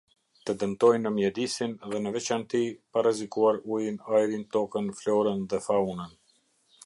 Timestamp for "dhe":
1.91-1.99, 5.53-5.61